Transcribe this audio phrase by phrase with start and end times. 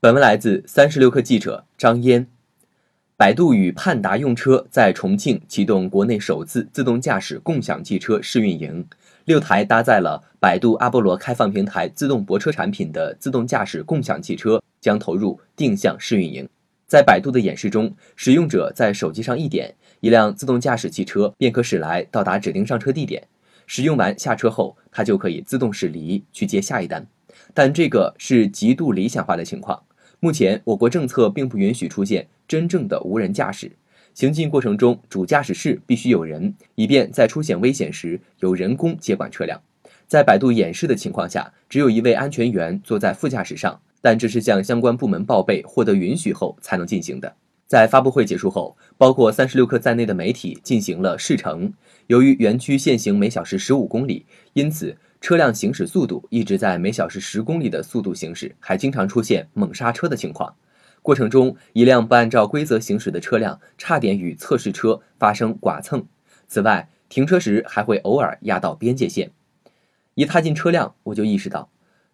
[0.00, 2.28] 本文来自三十六氪记者张嫣。
[3.16, 8.86] 百度与盼达用车在重庆启动国内首次自动驾驶共享汽车试运营，
[9.24, 16.48] 六台搭载了百度阿波罗开放平台自动泊车产品的自动驾驶共享汽车将投入定向试运营。
[16.86, 23.26] 在百度的演示中，使用者在手机上一点，一辆自动驾驶汽车便可驶来到达指定上车地点。
[23.66, 27.04] 使用完下车后，它就可以自动驶离去接下一单。
[27.52, 29.82] 但这个是极度理想化的情况。
[30.20, 33.70] 目前，我国政策并不允许出现真正的无人驾驶。
[34.14, 39.60] 行进过程中，主驾驶室必须有人，以便在出现危险时由人工接管车辆。
[40.06, 43.80] 在百度演示的情况下，只有一位安全员坐在副驾驶上。
[44.00, 47.34] 但这是向相关部门报备、获得允许后才能进行的。
[47.68, 51.70] 在发布会结束后，包括三十六氪在内的媒体进行了试乘。
[52.06, 60.56] 由于园区限行每小时十五公里，因此车辆行驶速度一直在每小时十公里的速度行驶，还经常出现猛刹车的情况。
[61.02, 66.06] 过程中，一辆不按照规则行驶的车辆差点与测试车发生剐蹭。
[66.46, 69.30] 此外，停车时还会偶尔压到边界线。
[70.14, 71.68] 一踏进车辆，我就意识到，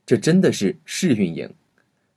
[0.05, 1.55] 这真的是试运营。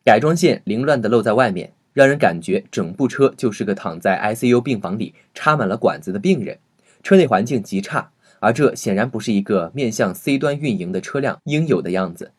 [0.03, 6.59] 改装线凌乱地露在外面，让人感觉整部车就是个躺在 ICU 病房里插满了管子的病人。
[7.01, 12.33] 车内环境极差，而这显然不是一个面向 C 端运营的车辆应有的样子。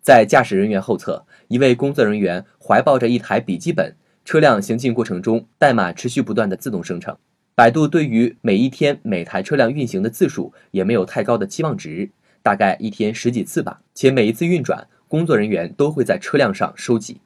[0.00, 7.14] 在驾驶人员后侧，一位工作人员怀抱着一台笔记本，车辆行进过程中，代码持续不断的自动生成。
[7.54, 12.08] 百度对于每一天每台车辆运行的次数也没有太高的期望值，
[12.42, 14.88] 大概一天十几次吧，且每一次运转。
[15.06, 17.20] 工作人员都会在车辆上收集。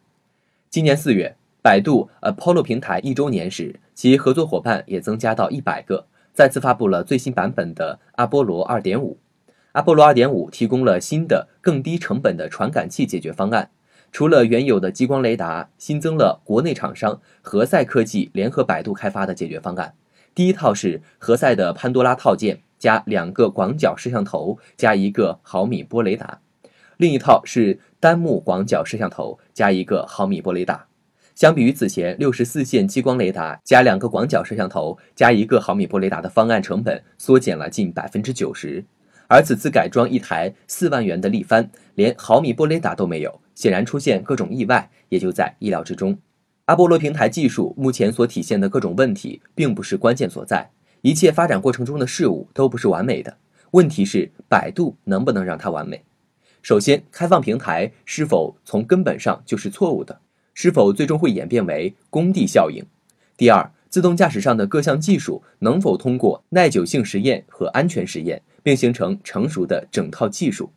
[0.69, 9.19] 今年四月，百度 Apollo 平台一周年时，其合作伙伴也增加到一百个，再次发布了最新版本的阿波罗二点五。
[9.73, 13.71] 阿波罗二点五提供了新的、更低成本的传感器解决方案，
[14.13, 19.93] 除了原有的激光雷达，新增了国内厂商何赛科技联合百度开发的解决方案。
[20.37, 26.39] 第一套是何赛的潘多拉套件，加两个广角摄像头，加一个毫米波雷达。
[26.97, 30.87] 另一套是单目广角摄像头加一个毫米波雷达，
[31.37, 38.83] 相比于此前六十四线激光雷达加两个广角摄像头加一个毫米波雷达的方案成本缩减了近百分之九十。
[39.29, 46.17] 而此次改装一台四万元的力帆，连毫米波雷达都没有，显然出现各种意外也就在意料之中。
[46.65, 50.71] 阿波罗平台技术目前所体现的各种问题，并不是关键所在，
[51.03, 53.37] 一切发展过程中的事物都不是完美的，
[53.73, 56.03] 问题是百度能不能让它完美。
[56.63, 60.19] 首先，开放平台是否从根本上就是错误的？
[60.57, 62.83] 是否最终会演变为工地效应？
[63.37, 70.71] 第二，自动驾驶上的各项技术能否通过耐久性实验和安全实验，并形成成熟的整套技术？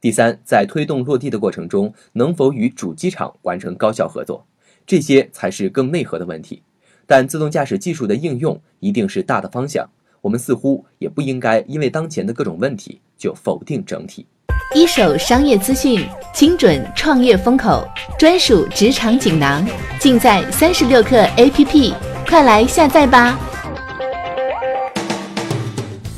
[0.00, 4.46] 第三，在推动落地的过程中，能否与主机厂完成高效合作？
[4.86, 6.62] 这些才是更内核的问题。
[7.04, 14.24] 但自动驾驶技术的应用一定是大的方向，我们似乎也不应该因为当前的各种问题就否定整体。
[14.72, 17.84] 一手商业资讯，精准创业风口，
[18.16, 19.66] 专属职场锦囊，
[19.98, 21.92] 尽在三十六课 APP，
[22.28, 23.36] 快来下载吧！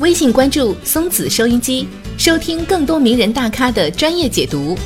[0.01, 4.77] 微信关注松子收音机，收听更多名人大咖的专业解读。